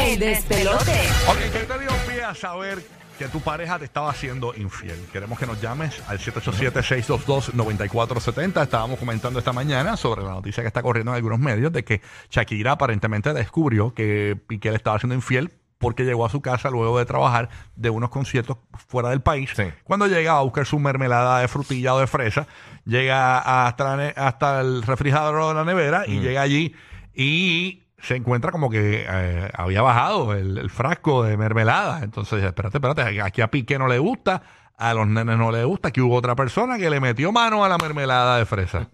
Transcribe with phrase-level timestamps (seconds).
[0.00, 1.00] El despelote.
[1.28, 2.82] Ok, ¿qué te dio pie a saber
[3.18, 4.98] que tu pareja te estaba haciendo infiel?
[5.12, 8.62] Queremos que nos llames al 787-622-9470.
[8.62, 12.00] Estábamos comentando esta mañana sobre la noticia que está corriendo en algunos medios de que
[12.30, 16.98] Shakira aparentemente descubrió que Piqué le estaba haciendo infiel porque llegó a su casa luego
[16.98, 18.56] de trabajar de unos conciertos
[18.88, 19.50] fuera del país.
[19.54, 19.64] Sí.
[19.84, 22.46] Cuando llega a buscar su mermelada de frutilla o de fresa,
[22.84, 26.74] llega hasta, la ne- hasta el refrigerador de la nevera y llega allí
[27.14, 32.02] y se encuentra como que eh, había bajado el, el frasco de mermelada.
[32.02, 34.42] Entonces, espérate, espérate, aquí a Piqué no le gusta,
[34.76, 37.68] a los nenes no le gusta, que hubo otra persona que le metió mano a
[37.68, 38.88] la mermelada de fresa,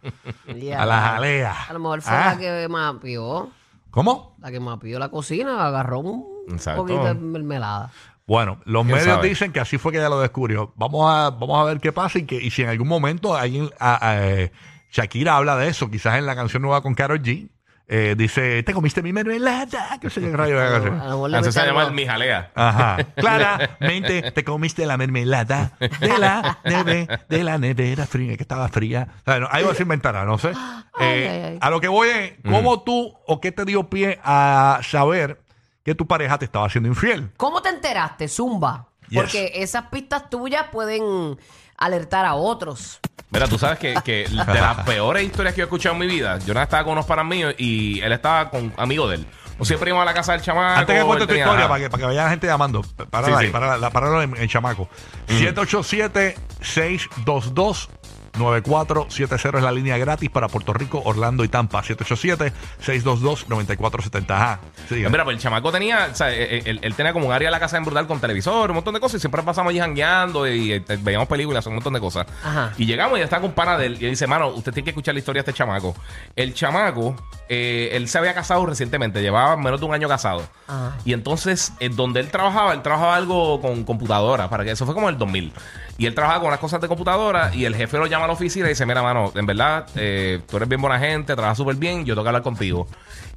[0.78, 1.54] a la jalea.
[1.68, 3.50] A lo mejor fue Ah, la que mapeó.
[3.90, 4.34] ¿Cómo?
[4.40, 6.82] La que mapeó la cocina, agarró un Exacto.
[6.82, 7.90] poquito de mermelada.
[8.26, 9.28] Bueno, los ¿Quién medios sabe?
[9.28, 10.72] dicen que así fue que ella lo descubrió.
[10.76, 13.68] Vamos a, vamos a ver qué pasa y, que, y si en algún momento alguien,
[13.78, 14.50] a- a- eh,
[14.90, 17.50] Shakira habla de eso, quizás en la canción nueva con Karol G,
[17.86, 20.98] eh, dice, te comiste mi mermelada, que sé yo qué rayo de la A canción.
[20.98, 22.50] lo mejor le Así mete se llama algo- el mijalea.
[22.54, 22.96] Ajá.
[23.16, 29.08] Claramente te comiste la mermelada de la neve, de la nevera fría, que estaba fría.
[29.20, 30.52] O sea, no, algo se inventará, no sé.
[31.00, 31.58] Eh, ay, ay.
[31.60, 35.40] A lo que voy es, ¿cómo tú o qué te dio pie a saber
[35.84, 37.32] que tu pareja te estaba haciendo infiel?
[37.36, 38.86] ¿Cómo te enteraste, Zumba?
[39.08, 39.18] Yes.
[39.20, 41.36] Porque esas pistas tuyas pueden
[41.76, 43.00] alertar a otros.
[43.34, 46.06] Mira, tú sabes que, que de las peores historias que yo he escuchado en mi
[46.06, 49.26] vida, yo nada estaba con unos panas míos y él estaba con amigos de él.
[49.58, 50.80] O siempre íbamos a la casa del chamaco.
[50.80, 53.32] Antes que cuente tu historia, para que, para que vaya la gente llamando, para Sí,
[53.46, 53.52] sí.
[53.52, 54.88] para, para el, chamaco.
[55.28, 57.88] 787-622-9650.
[58.36, 61.82] 9470 es la línea gratis para Puerto Rico, Orlando y Tampa.
[61.82, 64.30] 787-622-9470.
[64.30, 64.60] Ajá.
[64.90, 67.60] Mira, pues el chamaco tenía, o eh, eh, él, tenía como un área de la
[67.60, 69.16] casa en brutal con televisor, un montón de cosas.
[69.16, 72.26] Y siempre pasamos allí jangueando y, este, veíamos películas, un montón de cosas.
[72.42, 72.72] Ajá.
[72.78, 73.98] Y llegamos y está con pana de él.
[74.00, 75.94] Y él dice, mano, usted tiene que escuchar la historia de este chamaco.
[76.34, 77.14] El chamaco
[77.48, 80.42] eh, él se había casado recientemente, llevaba menos de un año casado.
[80.66, 80.96] Ajá.
[81.04, 84.94] Y entonces, en donde él trabajaba, él trabajaba algo con computadora, para que eso fue
[84.94, 85.52] como el 2000.
[85.96, 88.32] Y él trabajaba con unas cosas de computadora y el jefe lo llama a la
[88.32, 91.76] oficina y dice, mira, mano, en verdad, eh, tú eres bien buena gente, trabajas súper
[91.76, 92.88] bien, yo tengo que hablar contigo.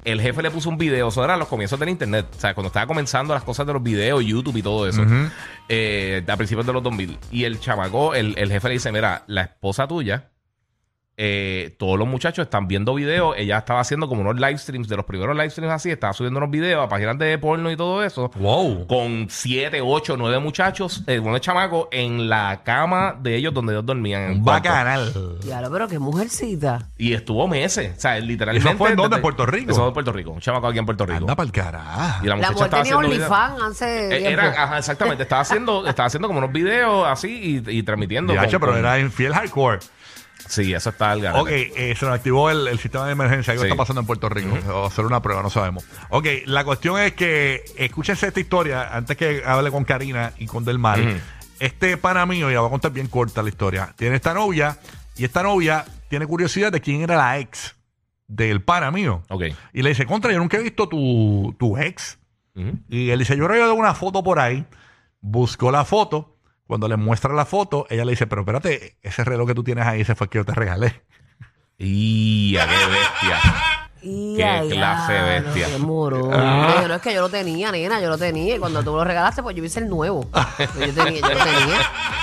[0.04, 2.68] El jefe le puso un video, eso era los comienzos del internet, o sea, cuando
[2.68, 5.02] estaba comenzando las cosas de los videos, YouTube y todo eso,
[5.68, 7.18] eh, a principios de los 2000.
[7.30, 10.30] Y el chamaco, el, el jefe le dice, mira, la esposa tuya,
[11.20, 13.34] eh, todos los muchachos están viendo videos.
[13.36, 16.38] Ella estaba haciendo como unos live streams, de los primeros live streams así, estaba subiendo
[16.38, 18.30] unos videos a páginas de porno y todo eso.
[18.36, 18.86] Wow.
[18.86, 23.84] Con siete, ocho, nueve muchachos, eh, unos chamacos en la cama de ellos donde ellos
[23.84, 24.30] dormían.
[24.30, 25.12] en bacanal.
[25.42, 26.88] Diablo, pero qué mujercita.
[26.96, 27.94] Y estuvo meses.
[27.96, 28.68] O sea, literalmente.
[28.68, 29.16] ¿Eso fue en dónde?
[29.16, 29.72] ¿En Puerto Rico?
[29.72, 30.30] Eso fue en Puerto Rico.
[30.30, 31.18] Un chamaco aquí en Puerto Rico.
[31.18, 32.24] Anda para el carajo.
[32.24, 32.96] Y la La muchacha mujer estaba tenía.
[32.96, 34.32] OnlyFans hace Eh.
[34.32, 35.24] Era, ajá, exactamente.
[35.24, 38.34] Estaba haciendo, estaba haciendo como unos videos así y, y transmitiendo.
[38.36, 39.80] Con- che, pero con- era infiel hardcore.
[40.48, 41.40] Sí, eso está al garete.
[41.40, 43.52] Ok, eh, se nos activó el, el sistema de emergencia.
[43.52, 43.68] Algo Sí.
[43.70, 44.56] está pasando en Puerto Rico.
[44.72, 45.84] O hacer una prueba, no sabemos.
[46.10, 50.64] Ok, la cuestión es que escúchense esta historia antes que hable con Karina y con
[50.64, 50.98] Del Mar.
[51.60, 54.78] Este pana mío, y la voy a contar bien corta la historia, tiene esta novia
[55.16, 57.74] y esta novia tiene curiosidad de quién era la ex
[58.28, 59.22] del pana mío.
[59.28, 59.44] Ok.
[59.72, 62.18] Y le dice, contra, yo nunca he visto tu, tu ex.
[62.54, 62.78] Ujú.
[62.88, 64.64] Y él dice, yo creo que de una foto por ahí.
[65.20, 66.37] Buscó la foto.
[66.68, 69.86] Cuando le muestra la foto, ella le dice, pero espérate, ese reloj que tú tienes
[69.86, 71.02] ahí, ese fue el que yo te regalé.
[71.78, 73.38] Y a qué bestia.
[74.00, 75.66] Qué ay, clase de bestia.
[75.68, 76.30] qué morón.
[76.32, 76.84] Ah.
[76.86, 78.56] No es que yo lo tenía, nena, yo lo tenía.
[78.56, 80.28] Y cuando tú lo regalaste, pues yo hice el nuevo.
[80.58, 81.80] Pero yo, tenía, yo lo tenía.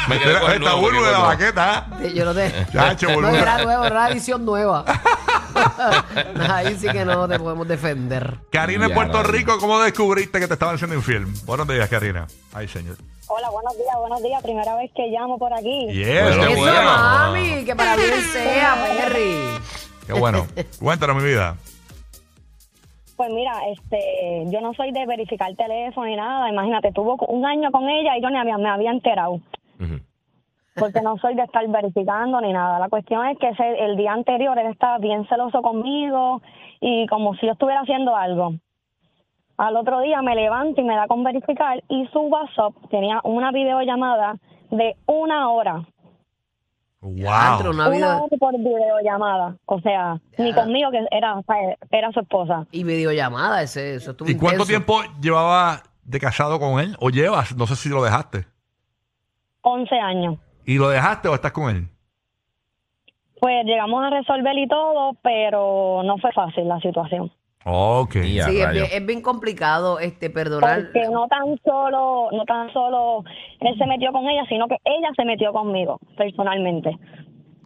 [0.08, 1.26] Me quedé con el Esta nuevo, me burbu quedé de la nuevo.
[1.28, 1.88] baqueta.
[2.02, 2.08] ¿eh?
[2.10, 2.68] Sí, Yo lo tenía.
[2.72, 4.86] Chacho, No era nuevo, era edición nueva.
[6.54, 8.38] Ahí sí que no te podemos defender.
[8.52, 9.24] Karina en Puerto no.
[9.24, 11.26] Rico, ¿cómo descubriste que te estaban haciendo infiel?
[11.46, 12.28] Buenos días, Karina.
[12.54, 12.98] Ay, señor.
[13.38, 14.42] Hola, buenos días, buenos días.
[14.44, 15.88] Primera vez que llamo por aquí.
[15.88, 16.82] Yes, qué Eso, bueno.
[16.84, 19.36] mami, que para bien sea, Perry.
[20.08, 20.46] Qué bueno.
[20.80, 21.56] Cuéntanos, mi vida.
[23.18, 26.50] Pues mira, este, yo no soy de verificar teléfono ni nada.
[26.50, 29.34] Imagínate, tuvo un año con ella y yo ni había, me había enterado.
[29.80, 30.00] Ujú.
[30.76, 32.80] Porque no soy de estar verificando ni nada.
[32.80, 36.42] La cuestión es que ese- el día anterior él estaba bien celoso conmigo
[36.82, 38.54] y como si yo estuviera haciendo algo.
[39.58, 43.52] Al otro día me levanto y me da con verificar y su WhatsApp tenía una
[43.52, 44.38] videollamada
[44.72, 45.86] de una hora.
[47.02, 47.72] Wow.
[47.72, 49.56] una hora por videollamada.
[49.66, 51.56] O sea, ni conmigo que era, o sea,
[51.92, 52.66] era su esposa.
[52.72, 56.96] y videollamada, ese, eso estuvo ¿Y cuánto tiempo llevaba de casado con él?
[57.00, 57.56] ¿O llevas?
[57.56, 58.46] No sé si lo dejaste.
[59.62, 60.40] 11 años.
[60.66, 61.88] ¿Y lo dejaste o estás con él?
[63.40, 67.32] Pues llegamos a resolver y todo, pero no fue fácil la situación.
[67.66, 68.14] Ok.
[68.14, 68.72] Sí, es rayos.
[68.74, 70.84] bien, es bien complicado este perdonar.
[70.94, 73.24] Porque no tan solo, no tan solo
[73.60, 76.96] él se metió con ella, sino que ella se metió conmigo personalmente.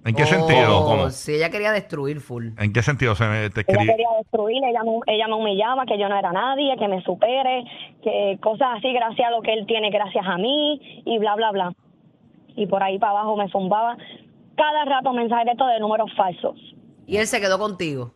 [0.06, 0.86] ¿En qué Oh, sentido?
[0.86, 1.10] ¿Cómo?
[1.10, 2.52] Si ella quería destruir full.
[2.58, 3.86] ¿En qué sentido se me- te Ella escribe?
[3.92, 7.66] quería destruir, ella, me- ella me humillaba, que yo no era nadie, que me supere,
[8.02, 11.52] que cosas así, gracias a lo que él tiene, gracias a mí, y bla, bla,
[11.52, 11.74] bla.
[12.56, 13.98] Y por ahí para abajo me zumbaba
[14.56, 16.56] cada rato mensajes de estos de números falsos.
[17.06, 18.14] Y él se quedó contigo.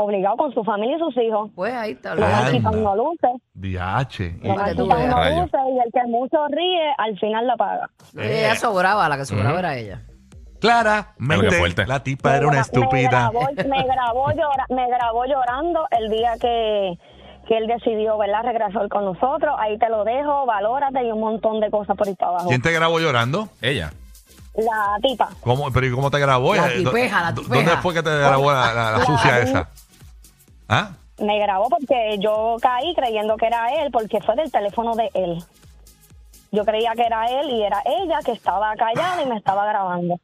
[0.00, 1.50] Obligado con su familia y sus hijos.
[1.56, 2.14] Pues ahí está.
[2.14, 4.38] Lo van quitando luces, DH.
[4.42, 4.84] lo van quitando
[5.40, 7.90] luces, y el que mucho ríe, al final la paga.
[8.16, 8.44] Eh.
[8.44, 10.02] Ella sobraba, la que sobraba era ella.
[10.60, 11.86] Claramente, Qué fuerte.
[11.86, 13.30] la tipa era una Me estúpida.
[13.32, 16.98] Me grabó, me grabó, llora- me grabó llorando el día que,
[17.46, 18.42] que él decidió, ¿verdad?
[18.44, 19.54] Regresar con nosotros.
[19.58, 22.48] Ahí te lo dejo, valórate y un montón de cosas por ahí para abajo.
[22.48, 23.48] ¿Quién te grabó llorando?
[23.62, 23.92] Ella.
[24.56, 25.28] La tipa.
[25.40, 26.56] ¿Cómo, pero ¿y cómo te grabó?
[26.56, 27.54] La Eh, ¿dó- tipeja, la tipeja.
[27.54, 29.68] ¿Dónde fue que te grabó la, la- la La- sucia esa?
[30.68, 30.92] ¿Ah?
[31.18, 35.38] Me grabó porque yo caí creyendo que era él, porque fue del teléfono de él.
[36.52, 40.14] Yo creía que era él y era ella que estaba callada y me estaba grabando.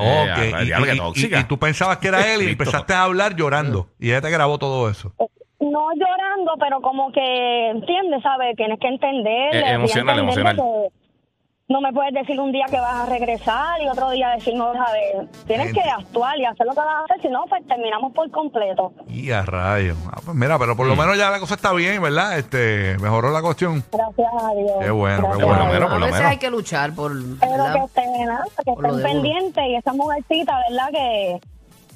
[0.00, 1.48] Eh, Ok, a- y, tóxica.
[1.48, 4.88] tú pensabas que era él y empezaste a hablar llorando y ella te grabó todo
[4.90, 5.12] eso.
[5.60, 8.22] No llorando, pero como que, ¿entiendes?
[8.22, 8.54] ¿Sabes?
[8.56, 9.56] Tienes que entender.
[9.56, 10.56] Eh, emocional, emocional.
[11.68, 14.72] No me puedes decir un día que vas a regresar y otro día decir no
[14.72, 15.28] vas a ver.
[15.46, 18.30] Tienes que actuar y hacer lo que vas a hacer, si no, pues terminamos por
[18.30, 18.92] completo.
[19.06, 19.98] Y a rayos.
[20.10, 22.38] Ah, pues mira, pero por lo menos ya la cosa está bien, ¿verdad?
[22.38, 23.84] Este, mejoró la cuestión.
[23.92, 24.72] Gracias a Dios.
[24.80, 26.32] Qué bueno, qué Gracias bueno, a pero por a lo veces menos.
[26.32, 27.12] hay que luchar por.
[27.38, 27.72] Pero ¿verdad?
[27.74, 28.44] que estén, ¿verdad?
[28.64, 30.88] que estén pendientes y esa mujercita, ¿verdad?
[30.90, 31.40] Que,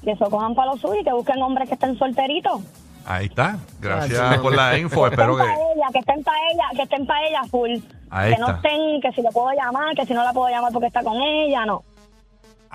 [0.05, 2.61] que se cojan para lo suyo y que busquen hombres que estén solteritos.
[3.07, 3.57] Ahí está.
[3.81, 5.07] Gracias por la info.
[5.07, 5.43] Espero que.
[5.45, 7.71] ella, que estén para ella, que estén para ella full.
[8.13, 10.71] Ahí que no estén, que si le puedo llamar, que si no la puedo llamar
[10.73, 11.83] porque está con ella, no.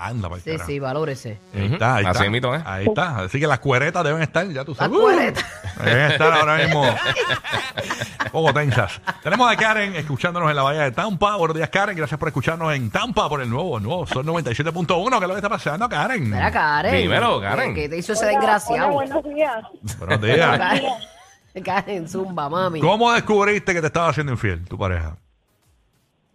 [0.00, 1.40] Anda, para Sí, sí, valórese.
[1.52, 2.20] Ahí está, ahí está.
[2.20, 2.62] Así mismo, ¿eh?
[2.64, 3.18] Ahí está.
[3.18, 4.96] Así que las cueretas deben estar, ya tú Las sabes.
[4.98, 5.44] cueretas.
[5.76, 9.00] Uh, deben estar ahora mismo un poco tensas.
[9.24, 11.34] Tenemos a Karen escuchándonos en la bahía de Tampa.
[11.34, 11.96] Buenos días, Karen.
[11.96, 15.08] Gracias por escucharnos en Tampa por el nuevo, nuevo Sol 97.1.
[15.10, 16.30] ¿Qué es lo que está pasando, Karen?
[16.30, 16.94] Mira, Karen.
[16.94, 17.74] Dímelo, Karen.
[17.74, 18.86] ¿Qué te hizo ese Hola, desgraciado?
[18.88, 19.64] hola, buenos días.
[19.98, 20.58] Buenos días.
[20.58, 22.80] Karen, Karen, zumba, mami.
[22.80, 25.16] ¿Cómo descubriste que te estaba haciendo infiel tu pareja?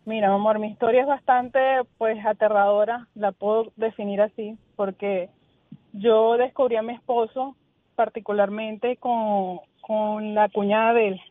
[0.05, 1.59] Mira, amor, mi historia es bastante,
[1.97, 5.29] pues, aterradora, la puedo definir así, porque
[5.93, 7.55] yo descubrí a mi esposo
[7.95, 11.21] particularmente con, con la cuñada de él.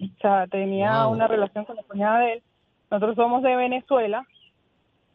[0.00, 1.12] O sea, tenía Wow.
[1.12, 2.42] una relación con la cuñada de él.
[2.90, 4.24] Nosotros somos de Venezuela.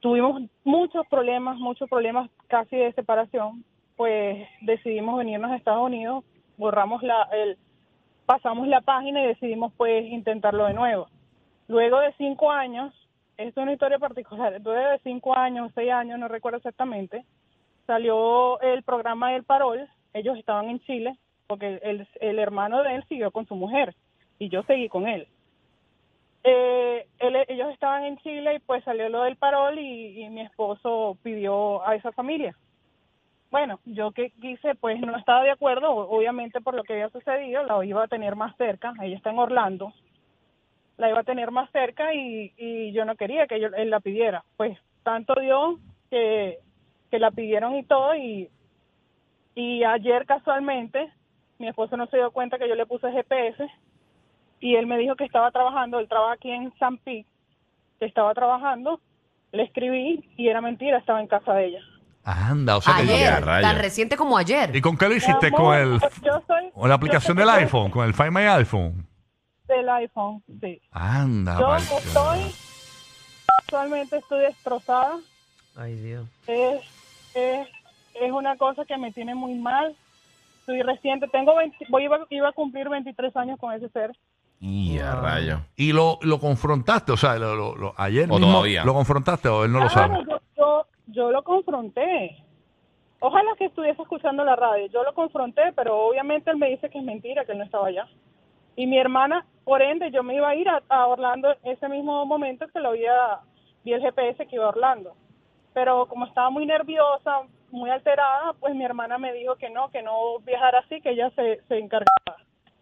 [0.01, 3.63] Tuvimos muchos problemas, muchos problemas casi de separación.
[3.95, 6.23] Pues decidimos venirnos a Estados Unidos,
[6.57, 7.57] borramos la, el,
[8.25, 11.07] pasamos la página y decidimos pues intentarlo de nuevo.
[11.67, 12.93] Luego de cinco años,
[13.39, 17.25] es una historia particular, luego de cinco años, seis años, no recuerdo exactamente,
[17.87, 23.03] salió el programa del Parol, ellos estaban en Chile, porque el, el hermano de él
[23.09, 23.95] siguió con su mujer
[24.37, 25.27] y yo seguí con él.
[26.43, 30.41] Eh, él- ellos estaban en Chile y pues salió lo del Parol y, y mi
[30.41, 32.55] esposo pidió a esa familia.
[33.51, 37.63] Bueno, yo que quise, pues no estaba de acuerdo, obviamente por lo que había sucedido,
[37.63, 39.91] la iba a tener más cerca, ella está en Orlando,
[40.99, 43.99] la iba a tener más cerca y, y yo no quería que yo, él la
[44.01, 44.43] pidiera.
[44.57, 45.79] Pues tanto dio
[46.11, 46.59] que,
[47.09, 48.49] que la pidieron y todo y,
[49.55, 51.11] y ayer casualmente
[51.57, 53.65] mi esposo no se dio cuenta que yo le puse GPS
[54.59, 57.25] y él me dijo que estaba trabajando, él trabaja aquí en San Pi,
[57.99, 58.99] que estaba trabajando,
[59.53, 61.79] le escribí y era mentira, estaba en casa de ella.
[62.25, 64.75] Anda, o sea que Ayer, Ya, tan reciente como ayer.
[64.75, 65.49] ¿Y con qué lo hiciste?
[65.51, 67.89] ¿Con, el, yo soy- con la aplicación yo del iPhone?
[67.89, 69.07] ¿Con el Find My iPhone?
[69.69, 70.81] Del iPhone, sí.
[70.91, 72.39] Anda, Yo estoy,
[73.59, 75.19] actualmente estoy destrozada.
[75.75, 76.27] Ay, Dios.
[76.47, 76.81] Es,
[77.35, 77.67] es,
[78.15, 79.95] es una cosa que me tiene muy mal.
[80.61, 84.11] Estoy reciente, tengo 20 voy, iba, iba a cumplir 23 años con ese ser.
[84.59, 85.59] Y a rayo.
[85.77, 87.11] ¿Y lo, lo confrontaste?
[87.13, 88.83] O sea, lo, lo- lo- ayer ¿O mismo todavía?
[88.83, 90.25] lo confrontaste o él no lo Claro, sabe.
[90.29, 92.43] yo, yo, yo lo confronté.
[93.19, 94.87] Ojalá que estuviese escuchando la radio.
[94.87, 97.87] Yo lo confronté, pero obviamente él me dice que es mentira, que él no estaba
[97.87, 98.07] allá.
[98.79, 102.25] Y mi hermana, por ende, yo me iba a ir a, a Orlando ese mismo
[102.25, 103.39] momento que lo había,
[103.83, 105.15] vi el GPS que iba a Orlando.
[105.73, 110.01] Pero como estaba muy nerviosa, muy alterada, pues mi hermana me dijo que no, que
[110.01, 112.37] no viajara así, que ella se, se encargaba.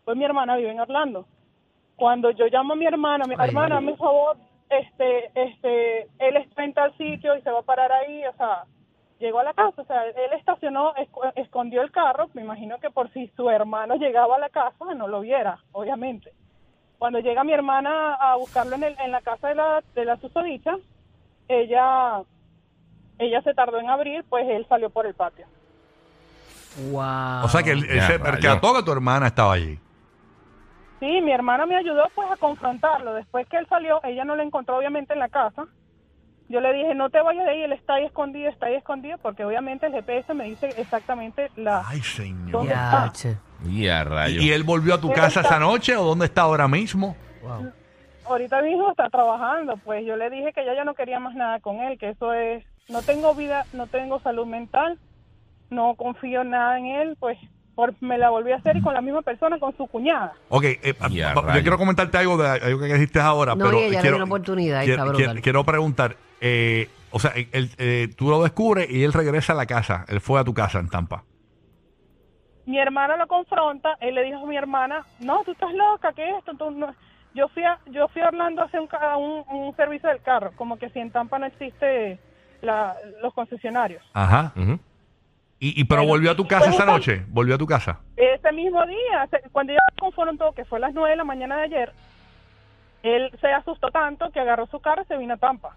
[0.05, 1.25] Pues mi hermana vive en Orlando.
[1.95, 3.47] Cuando yo llamo a mi hermana, mi Ay.
[3.47, 4.37] hermana, mi favor,
[4.69, 8.65] este, este, él está en tal sitio y se va a parar ahí, o sea,
[9.19, 12.89] llegó a la casa, o sea, él estacionó, esco- escondió el carro, me imagino que
[12.89, 16.31] por si su hermano llegaba a la casa no lo viera, obviamente.
[16.99, 20.17] Cuando llega mi hermana a buscarlo en, el, en la casa de la, de la
[20.17, 20.75] susodicha,
[21.47, 22.21] ella,
[23.19, 25.45] ella se tardó en abrir, pues él salió por el patio.
[26.91, 27.45] Wow.
[27.45, 29.79] O sea que él, él Ya, se percató que tu hermana estaba allí.
[30.99, 33.13] Sí, mi hermana me ayudó pues a confrontarlo.
[33.13, 35.65] Después que él salió, ella no lo encontró obviamente en la casa.
[36.49, 39.17] Yo le dije, no te vayas de ahí, él está ahí escondido, está ahí escondido,
[39.17, 41.83] porque obviamente el GPS me dice exactamente la...
[41.85, 42.51] Ay, señor.
[42.51, 43.39] ¿Dónde Ya, está?
[43.69, 44.39] Y a rayo.
[44.41, 47.17] ¿Y él volvió a tu casa está- esa noche o dónde está ahora mismo?
[47.41, 47.71] Wow.
[48.29, 51.59] Ahorita mismo está trabajando, pues yo le dije que ya, ya no quería más nada
[51.59, 54.97] con él, que eso es, no tengo vida, no tengo salud mental,
[55.69, 57.37] no confío en nada en él, pues
[57.77, 60.33] por, me la volví a hacer y con la misma persona, con su cuñada.
[60.49, 61.61] Ok, eh, Y a pa- yo rayos.
[61.61, 64.25] quiero comentarte algo de algo que dijiste ahora, No, pero y ella le quiero, dio
[64.25, 65.41] una oportunidad y está quiero- brutal.
[65.41, 69.65] quiero preguntar, eh, o sea, él, eh, tú lo descubres y él regresa a la
[69.67, 71.23] casa, él fue a tu casa en Tampa.
[72.65, 76.29] Mi hermana lo confronta, él le dijo a mi hermana, no, tú estás loca, ¿qué
[76.29, 76.53] es esto?
[76.57, 76.93] Tú no-
[77.33, 80.21] Yo fui a, yo fui a Orlando a hacer un, ca- un, un servicio del
[80.23, 82.17] carro, como que si en Tampa no existe
[82.63, 84.01] la, los concesionarios.
[84.13, 84.53] Ajá.
[84.55, 84.79] Ujú.
[85.59, 87.99] Y, y pero Bueno, volvió a tu casa pues, esa noche, volvió a tu casa.
[88.15, 91.57] Ese mismo día, cuando ella me confrontó, que fue a las 9 de la mañana
[91.57, 91.91] de ayer,
[93.03, 95.75] él se asustó tanto que agarró su carro y se vino a Tampa.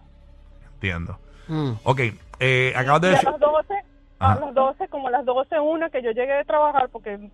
[0.74, 1.18] Entiendo.
[1.48, 1.72] Mm.
[1.84, 2.00] Ok,
[2.40, 3.30] eh, acabas de Y a decir...
[3.30, 3.74] las 12,
[4.18, 4.32] Ajá.
[4.32, 7.30] a las 12, como a las 12, una que yo llegué de trabajar porque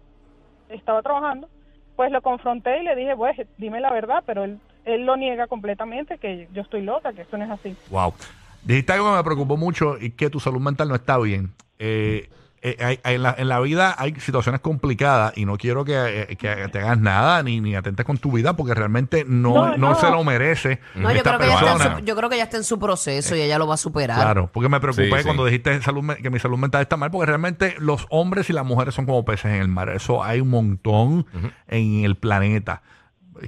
[0.68, 1.48] estaba trabajando,
[1.96, 5.46] pues lo confronté y le dije, pues dime la verdad, pero él, él lo niega
[5.48, 7.76] completamente, que yo estoy loca, que eso no es así.
[7.90, 8.14] Wow.
[8.62, 11.52] Dijiste algo que me preocupó mucho y que tu salud mental no está bien.
[11.78, 12.28] Eh,
[12.62, 16.26] eh, hay- hay- en, la, en la vida hay situaciones complicadas y no quiero que,
[16.30, 19.76] eh, que te hagas nada ni, ni atentes con tu vida porque realmente no, no,
[19.76, 19.95] No, no.
[19.95, 21.99] se lo merece No, yo esta creo, que ella está en persona.
[22.00, 24.16] su, yo creo que ya está en su proceso y ella lo va a superar.
[24.16, 25.23] Claro, porque me preocupé Sí, sí.
[25.25, 28.64] cuando dijiste salud, que mi salud mental está mal, porque realmente los hombres y las
[28.64, 29.90] mujeres son como peces en el mar.
[29.90, 31.26] Eso hay un montón
[31.68, 32.83] en el planeta.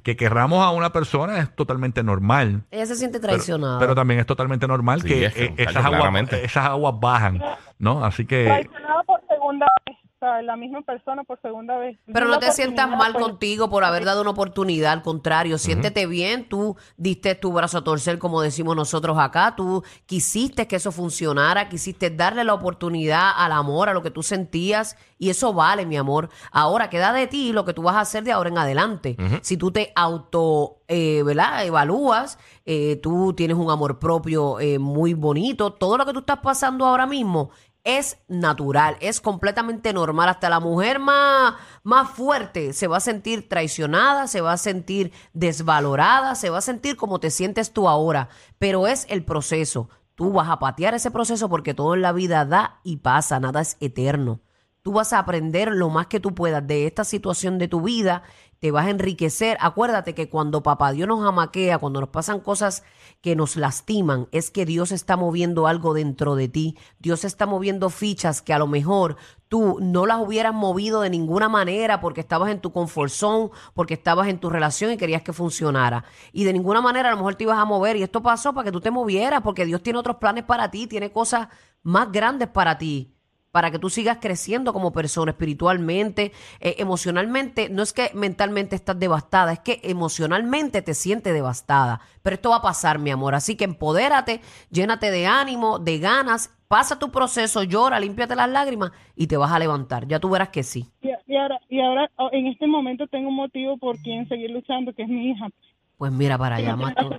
[0.03, 2.65] Que querramos a una persona es totalmente normal.
[2.71, 3.79] Ella se siente traicionada.
[3.79, 7.43] pero también es totalmente normal Sí, que es que, eh, esas, aguas, esas aguas bajan,
[7.79, 8.05] ¿no?
[8.05, 8.45] Así que...
[8.45, 9.78] Traicionada por segunda vez,
[10.21, 11.97] o sea, la misma persona por segunda vez.
[12.13, 16.07] Pero no te sientas mal pues, contigo por haber dado una oportunidad, al contrario, siéntete
[16.07, 20.91] bien, tú diste tu brazo a torcer, como decimos nosotros acá, tú quisiste que eso
[20.91, 25.87] funcionara, quisiste darle la oportunidad al amor, a lo que tú sentías, y eso vale,
[25.87, 26.31] mi amor.
[26.51, 29.17] Ahora queda de ti lo que tú vas a hacer de ahora en adelante.
[29.43, 31.65] Si tú te auto, eh, ¿verdad?
[31.65, 36.39] Evalúas, eh, tú tienes un amor propio eh, muy bonito, todo lo que tú estás
[36.39, 37.51] pasando ahora mismo
[37.85, 40.29] es natural, es completamente normal.
[40.29, 45.13] Hasta la mujer más, más fuerte se va a sentir traicionada, se va a sentir
[45.33, 48.29] desvalorada, se va a sentir como te sientes tú ahora.
[48.59, 49.89] Pero es el proceso.
[50.15, 53.61] Tú vas a patear ese proceso porque todo en la vida da y pasa, nada
[53.61, 54.41] es eterno.
[54.83, 58.23] Tú vas a aprender lo más que tú puedas de esta situación de tu vida,
[58.61, 59.57] te vas a enriquecer.
[59.61, 62.83] Acuérdate que cuando papá Dios nos amaquea, cuando nos pasan cosas
[63.21, 66.77] que nos lastiman, es que Dios está moviendo algo dentro de ti.
[66.99, 69.17] Dios está moviendo fichas que a lo mejor
[69.49, 73.95] tú no las hubieras movido de ninguna manera porque estabas en tu comfort zone, porque
[73.95, 76.05] estabas en tu relación y querías que funcionara.
[76.33, 77.97] Y de ninguna manera a lo mejor te ibas a mover.
[77.97, 80.87] Y esto pasó para que tú te movieras, porque Dios tiene otros planes para ti,
[80.87, 81.49] tiene cosas
[81.83, 83.18] más grandes para ti
[83.51, 87.69] para que tú sigas creciendo como persona espiritualmente, eh, emocionalmente.
[87.69, 92.01] No es que mentalmente estás devastada, es que emocionalmente te sientes devastada.
[92.23, 93.35] Pero esto va a pasar, mi amor.
[93.35, 94.41] Así que empodérate,
[94.71, 99.53] llénate de ánimo, de ganas, pasa tu proceso, llora, límpiate las lágrimas y te vas
[99.53, 100.07] a levantar.
[100.07, 100.87] Ya tú verás que sí.
[101.01, 104.51] Y, y ahora, y ahora oh, en este momento tengo un motivo por quien seguir
[104.51, 105.49] luchando, que es mi hija.
[105.97, 107.11] Pues mira para allá, Mato.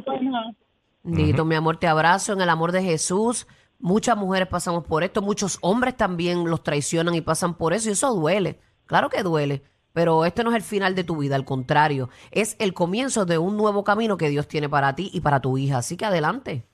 [1.04, 3.48] Dito, mi amor, te abrazo en el amor de Jesús.
[3.80, 7.94] Muchas mujeres pasamos por esto, muchos hombres también los traicionan y pasan por eso y
[7.94, 8.60] eso duele.
[8.86, 12.56] Claro que duele, pero este no es el final de tu vida, al contrario, es
[12.60, 15.78] el comienzo de un nuevo camino que Dios tiene para ti y para tu hija.
[15.78, 16.66] Así que adelante.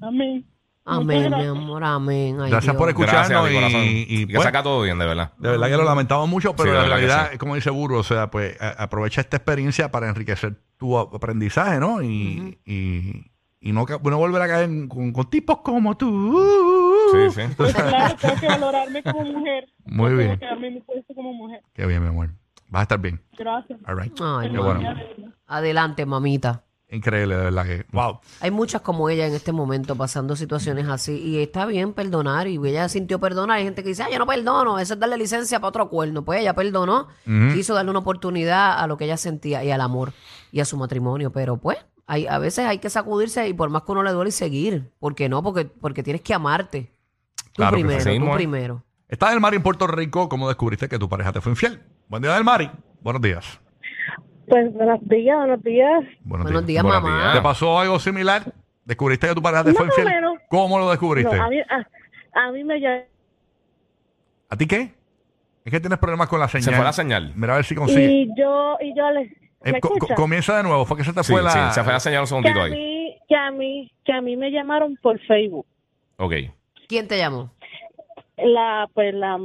[0.00, 0.46] Amén.
[0.86, 2.38] Amén, mi amor, amén.
[2.42, 2.76] Ay, Gracias Dios.
[2.76, 3.82] por escucharnos Gracias, mi y, corazón.
[3.84, 5.32] y, Y que pues, saca todo bien, de verdad.
[5.38, 7.38] de verdad que lo lamentamos mucho, pero Sí, de la que realidad, sí.
[7.38, 12.02] como dice Burro, o sea, pues a- aprovecha esta experiencia para enriquecer tu aprendizaje, ¿no?
[12.02, 13.30] Y, y,
[13.66, 16.38] y no, no volver a caer con, con tipos como tú.
[17.12, 17.64] Sí, sí.
[17.72, 19.68] Claro, tengo que valorarme como mujer.
[19.86, 20.38] Muy Tengo bien.
[20.38, 21.62] que darme mi puesto como mujer.
[21.72, 22.28] Qué bien, mi amor.
[22.68, 23.22] Vas a estar bien.
[23.38, 23.78] Gracias.
[23.86, 24.12] All right.
[24.20, 24.64] Ay, Qué no.
[24.64, 24.94] bueno.
[25.46, 26.62] Adelante, mamita.
[26.90, 27.86] Increíble, de verdad que.
[27.92, 28.20] Wow.
[28.42, 32.56] Hay muchas como ella en este momento pasando situaciones así y está bien perdonar y
[32.66, 33.56] ella sintió perdonar.
[33.56, 36.22] Hay gente que dice, ah, yo no perdono, eso es darle licencia para otro cuerno.
[36.22, 37.08] Pues ella perdonó,
[37.54, 40.12] quiso darle una oportunidad a lo que ella sentía y al amor
[40.52, 43.82] y a su matrimonio, pero pues hay, a veces hay que sacudirse y por más
[43.82, 44.90] que uno le duele seguir.
[44.98, 45.42] ¿Por qué no?
[45.42, 46.90] Porque, porque tienes que amarte.
[47.52, 48.16] Tú Claro que primero, sí.
[48.18, 48.36] Tú amor.
[48.36, 48.82] primero.
[49.08, 50.28] Estás del Mari en Puerto Rico.
[50.28, 51.80] ¿Cómo descubriste que tu pareja te fue infiel?
[52.08, 52.70] Buen día, del Mari.
[53.00, 53.60] Buenos días.
[54.48, 56.04] Pues buenos días, buenos días.
[56.24, 56.66] Buenos, Buenos días.
[56.66, 57.22] días, Buenos mamá.
[57.22, 57.34] días.
[57.34, 58.52] ¿Te pasó algo similar?
[58.84, 60.06] ¿Descubriste que tu pareja te Más fue o infiel?
[60.08, 60.34] menos.
[60.50, 61.34] ¿Cómo lo descubriste?
[61.36, 63.04] No, a, mí, a, a mí me llamó
[64.50, 64.94] ¿A ti qué?
[65.64, 66.64] Es que tienes problemas con la señal.
[66.64, 67.32] Se fue la señal.
[67.36, 68.04] Mira a ver si consigue.
[68.10, 69.34] y yo, y yo le...
[69.64, 70.84] Eh, ¿Me co- comienza de nuevo.
[70.84, 71.50] Fue que se te Sí, fue la.
[71.50, 72.70] sí, se fue a señalar un que segundito a ahí.
[72.72, 75.66] mí, que que a mí, que a mí me llamaron por Facebook.
[76.18, 76.34] Ok.
[76.88, 77.50] ¿Quién te llamó?
[78.36, 79.38] La, pues la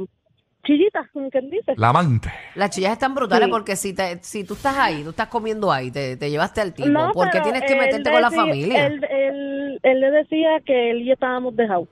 [0.64, 1.72] chillita, como quien dice.
[1.76, 2.30] La amante.
[2.54, 3.50] Las chillas están brutales Sí.
[3.50, 6.74] porque si te, si tú estás ahí, tú estás comiendo ahí, te, te llevaste al
[6.74, 8.86] tipo, No, ¿por qué pero tienes que él meterte con la familia?
[8.86, 11.88] Él, él, él le decía que él y yo estábamos dejados.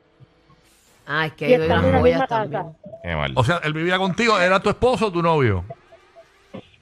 [1.07, 2.63] Ah, es que y hay estamos en unas la joyas también.
[3.03, 3.33] Qué mal.
[3.35, 5.65] O sea, él vivía contigo, ¿era tu esposo o tu novio?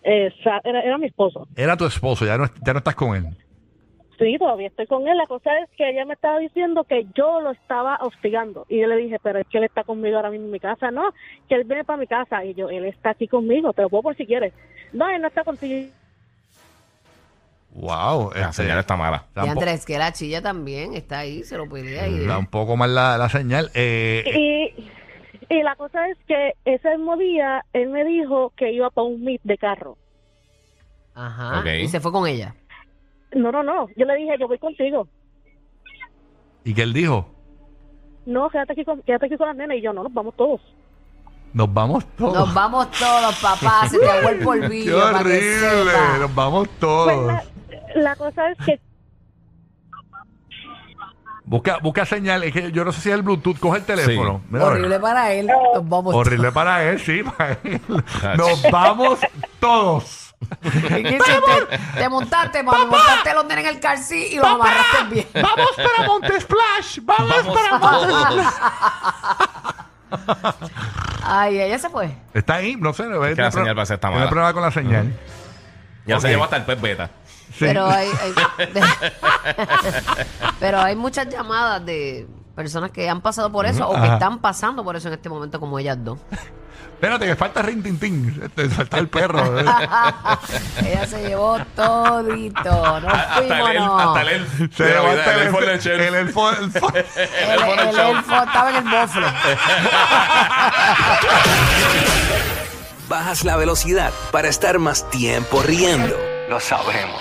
[0.06, 1.48] Esa- era, era mi esposo.
[1.56, 3.26] Era tu esposo, ya no, ya no estás con él.
[4.18, 5.16] Sí, todavía estoy con él.
[5.16, 8.64] La cosa es que ella me estaba diciendo que yo lo estaba hostigando.
[8.68, 10.90] Y yo le dije, pero es que él está conmigo ahora mismo en mi casa.
[10.90, 11.12] No,
[11.48, 12.42] que él viene para mi casa.
[12.44, 14.54] Y yo, él está aquí conmigo, te lo puedo por si quieres.
[14.92, 15.90] No, él no está contigo.
[17.74, 18.32] Wow.
[18.32, 19.24] La este, señal está mala.
[19.36, 22.76] Y Andrés, que la chilla también está ahí, se lo pelea y está un poco
[22.76, 23.70] mal la, la señal.
[23.74, 24.82] Eh, Y,
[25.48, 29.22] y la cosa es que ese mismo día él me dijo que iba para un
[29.22, 29.96] meet de carro.
[31.14, 31.60] Ajá.
[31.60, 31.66] Ok.
[31.82, 32.54] Y se fue con ella.
[33.34, 33.88] No, no, no.
[33.96, 35.08] Yo le dije, yo voy contigo.
[36.64, 37.28] ¿Y qué él dijo?
[38.26, 39.76] No, quédate aquí con, quédate aquí con las nenas.
[39.78, 40.60] Y yo, no, nos vamos todos.
[41.52, 42.34] Nos vamos todos.
[42.34, 45.00] Nos vamos todos, papá, se te ahogó el Qué polvillo.
[45.00, 45.90] para que horrible.
[45.92, 46.18] sepa.
[46.18, 47.26] Nos vamos Pues todos.
[47.26, 47.44] la,
[47.94, 48.80] la cosa es que
[51.46, 52.42] Busca, busca señal.
[52.42, 53.58] Es que yo no sé si es el Bluetooth.
[53.58, 54.42] Coge el teléfono.
[54.50, 54.68] Mira, a.
[54.68, 55.46] Horrible para él.
[55.46, 57.22] Nos vamos Horrible para él, sí.
[57.22, 57.80] para él.
[58.36, 59.20] Nos vamos
[59.60, 59.60] todos.
[59.60, 60.34] todos.
[60.84, 61.78] ¿Y qué hiciste?
[61.96, 65.26] Te montaste, mami, montaste los nenes en el car seat y los amarraste bien.
[65.34, 66.98] Vamos para Monte Splash.
[67.02, 68.46] Vamos, Vamos para Monte todos.
[71.22, 72.10] Ay, ella se fue.
[72.34, 73.04] Está ahí, no sé.
[73.04, 74.30] no, que la señal parece que está tiene mala.
[74.30, 75.12] problema con la señal.
[76.06, 77.10] Ya se llevó hasta el pez beta.
[77.50, 77.56] Sí.
[77.60, 78.34] Pero hay, hay-
[80.60, 84.14] pero hay muchas llamadas de personas que han pasado por eso o que Ajá.
[84.14, 86.18] están pasando por eso en este momento, como ellas dos.
[86.94, 88.40] Espérate, que falta rin tin tin.
[88.42, 89.58] Este, falta el perro.
[89.60, 92.84] Ella se llevó todito.
[93.06, 93.98] Hasta el fuimos, no.
[93.98, 94.74] hasta el elf.
[94.74, 97.98] Se de levanta Navidad, el el elfo elfo- el elfo- el elfo- El, elfo el
[98.16, 99.26] elfo estaba en el bofle.
[103.10, 106.16] Bajas la velocidad para estar más tiempo riendo.
[106.48, 107.20] Lo sabemos.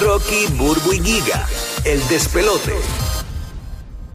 [0.00, 1.46] Rocky, Burbu y Giga,
[1.84, 2.74] el despelote.